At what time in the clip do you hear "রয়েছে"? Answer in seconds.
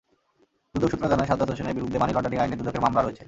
3.01-3.19